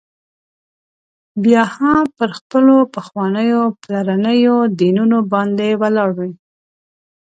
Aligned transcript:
بیا 1.43 1.63
هم 1.75 2.01
پر 2.17 2.29
خپلو 2.39 2.75
پخوانیو 2.93 3.63
پلرنيو 3.81 4.57
دینونو 4.79 5.17
باندي 5.31 5.71
ولاړ 5.81 6.09
وي. 6.17 6.31